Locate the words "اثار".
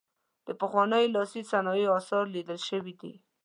1.99-2.23